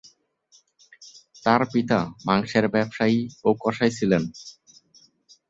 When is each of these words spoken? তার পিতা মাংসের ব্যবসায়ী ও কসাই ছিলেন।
তার 1.45 1.61
পিতা 1.71 1.99
মাংসের 2.27 2.65
ব্যবসায়ী 2.73 3.19
ও 3.45 3.49
কসাই 3.61 3.91
ছিলেন। 3.97 4.23